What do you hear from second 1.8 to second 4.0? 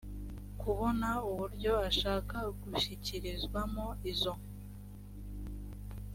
ashaka gushyikirizwamo